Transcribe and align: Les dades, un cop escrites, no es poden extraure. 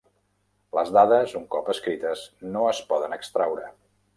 Les 0.77 0.89
dades, 0.95 1.35
un 1.41 1.45
cop 1.55 1.69
escrites, 1.75 2.25
no 2.57 2.67
es 2.73 2.83
poden 2.93 3.17
extraure. 3.19 3.71